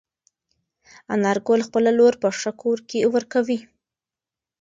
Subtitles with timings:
[1.15, 3.59] انارګل خپله لور په ښه کور کې ورکوي.